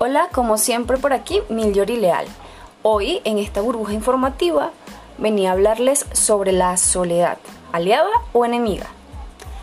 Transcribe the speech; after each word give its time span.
Hola, 0.00 0.28
como 0.30 0.58
siempre 0.58 0.96
por 0.96 1.12
aquí, 1.12 1.40
Miljori 1.48 1.96
Leal. 1.96 2.26
Hoy, 2.82 3.20
en 3.24 3.36
esta 3.36 3.60
burbuja 3.60 3.94
informativa, 3.94 4.70
venía 5.18 5.50
a 5.50 5.54
hablarles 5.54 6.06
sobre 6.12 6.52
la 6.52 6.76
soledad, 6.76 7.38
aliada 7.72 8.08
o 8.32 8.44
enemiga. 8.44 8.86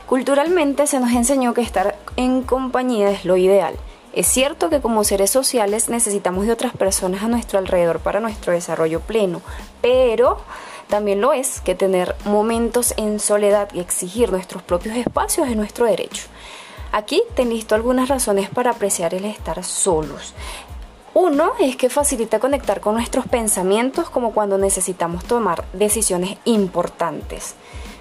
Culturalmente 0.08 0.88
se 0.88 1.00
nos 1.00 1.14
enseñó 1.14 1.54
que 1.54 1.62
estar 1.62 1.98
en 2.18 2.42
compañía 2.42 3.12
es 3.12 3.24
lo 3.24 3.38
ideal. 3.38 3.76
Es 4.12 4.28
cierto 4.28 4.70
que 4.70 4.82
como 4.82 5.06
seres 5.06 5.32
sociales 5.32 5.88
necesitamos 5.88 6.46
de 6.46 6.52
otras 6.52 6.74
personas 6.76 7.24
a 7.24 7.30
nuestro 7.30 7.58
alrededor 7.58 8.00
para 8.00 8.20
nuestro 8.20 8.52
desarrollo 8.52 9.00
pleno, 9.00 9.42
pero 9.82 10.40
también 10.90 11.22
lo 11.22 11.32
es 11.32 11.62
que 11.62 11.76
tener 11.76 12.14
momentos 12.26 12.94
en 12.98 13.22
soledad 13.22 13.70
y 13.74 13.80
exigir 13.80 14.34
nuestros 14.34 14.64
propios 14.64 14.98
espacios 14.98 15.48
es 15.48 15.56
nuestro 15.56 15.86
derecho. 15.86 16.24
Aquí 16.92 17.22
te 17.36 17.46
listo 17.46 17.76
algunas 17.76 18.10
razones 18.10 18.50
para 18.50 18.72
apreciar 18.72 19.14
el 19.14 19.26
estar 19.26 19.64
solos. 19.64 20.34
Uno 21.14 21.54
es 21.60 21.78
que 21.78 21.90
facilita 21.90 22.40
conectar 22.40 22.82
con 22.82 22.96
nuestros 22.96 23.26
pensamientos 23.26 24.10
como 24.10 24.34
cuando 24.34 24.58
necesitamos 24.58 25.24
tomar 25.24 25.64
decisiones 25.72 26.38
importantes. 26.44 27.56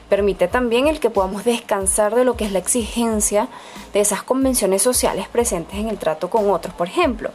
Permite 0.08 0.48
también 0.48 0.88
el 0.88 1.00
que 1.00 1.10
podamos 1.10 1.44
descansar 1.44 2.14
de 2.14 2.24
lo 2.24 2.36
que 2.36 2.44
es 2.44 2.52
la 2.52 2.58
exigencia 2.58 3.48
de 3.92 4.00
esas 4.00 4.22
convenciones 4.22 4.82
sociales 4.82 5.28
presentes 5.28 5.78
en 5.78 5.88
el 5.88 5.98
trato 5.98 6.28
con 6.28 6.50
otros. 6.50 6.74
Por 6.74 6.88
ejemplo, 6.88 7.30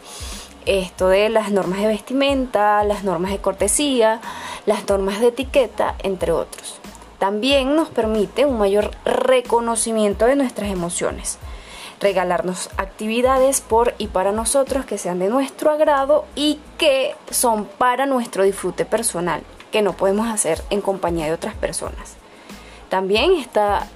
esto 0.65 1.07
de 1.07 1.29
las 1.29 1.51
normas 1.51 1.79
de 1.79 1.87
vestimenta, 1.87 2.83
las 2.83 3.03
normas 3.03 3.31
de 3.31 3.39
cortesía, 3.39 4.21
las 4.65 4.87
normas 4.87 5.19
de 5.19 5.27
etiqueta, 5.27 5.95
entre 6.03 6.31
otros. 6.31 6.79
También 7.19 7.75
nos 7.75 7.89
permite 7.89 8.45
un 8.45 8.57
mayor 8.57 8.91
reconocimiento 9.05 10.25
de 10.25 10.35
nuestras 10.35 10.71
emociones 10.71 11.37
regalarnos 11.99 12.69
actividades 12.77 13.61
por 13.61 13.93
y 13.97 14.07
para 14.07 14.31
nosotros 14.31 14.85
que 14.85 14.97
sean 14.97 15.19
de 15.19 15.29
nuestro 15.29 15.71
agrado 15.71 16.25
y 16.35 16.59
que 16.77 17.15
son 17.29 17.65
para 17.65 18.05
nuestro 18.05 18.43
disfrute 18.43 18.85
personal, 18.85 19.41
que 19.71 19.81
no 19.81 19.93
podemos 19.93 20.27
hacer 20.27 20.61
en 20.69 20.81
compañía 20.81 21.25
de 21.25 21.33
otras 21.33 21.55
personas. 21.55 22.15
También 22.89 23.33
está 23.33 23.87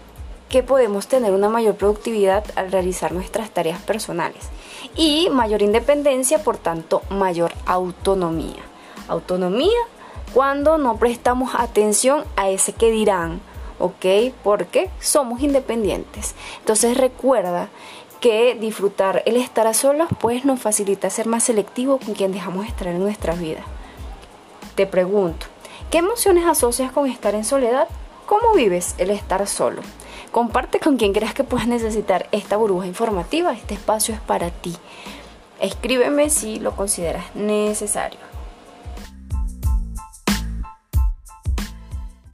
que 0.50 0.62
podemos 0.62 1.08
tener 1.08 1.32
una 1.32 1.50
mayor 1.50 1.76
productividad 1.76 2.44
al 2.56 2.72
realizar 2.72 3.12
nuestras 3.12 3.50
tareas 3.50 3.82
personales 3.82 4.50
y 4.96 5.30
mayor 5.32 5.64
independencia, 5.64 6.44
por 6.44 6.58
tanto, 6.58 7.02
mayor 7.10 7.52
autonomía. 7.66 8.62
Autonomía 9.08 9.80
cuando 10.34 10.80
no 10.80 10.98
prestamos 10.98 11.54
atención 11.56 12.24
a 12.36 12.50
ese 12.50 12.74
que 12.74 12.92
dirán, 12.92 13.40
¿ok? 13.80 14.34
Porque 14.44 14.90
somos 15.00 15.42
independientes. 15.42 16.34
Entonces 16.60 16.98
recuerda 16.98 17.70
que 18.20 18.56
disfrutar 18.56 19.22
el 19.26 19.36
estar 19.36 19.68
a 19.68 19.74
solas 19.74 20.08
pues 20.20 20.44
nos 20.46 20.60
facilita 20.60 21.10
ser 21.10 21.28
más 21.28 21.44
selectivo 21.44 22.00
con 22.00 22.16
quien 22.16 22.32
dejamos 22.32 22.66
estar 22.66 22.88
en 22.88 23.00
nuestras 23.00 23.40
vidas. 23.40 23.66
Te 24.76 24.88
pregunto, 24.88 25.46
¿qué 25.92 26.00
emociones 26.00 26.46
asocias 26.46 26.92
con 26.92 27.08
estar 27.08 27.36
en 27.36 27.46
soledad? 27.46 27.88
¿Cómo 28.26 28.54
vives 28.54 28.96
el 28.98 29.12
estar 29.12 29.46
solo? 29.46 29.82
Comparte 30.32 30.80
con 30.80 30.98
quien 30.98 31.14
creas 31.14 31.36
que 31.36 31.44
puedas 31.44 31.68
necesitar 31.68 32.28
esta 32.32 32.58
burbuja 32.58 32.88
informativa. 32.88 33.54
Este 33.54 33.76
espacio 33.76 34.16
es 34.16 34.22
para 34.22 34.50
ti. 34.50 34.74
Escríbeme 35.60 36.32
si 36.32 36.60
lo 36.60 36.76
consideras 36.76 37.36
necesario. 37.36 38.33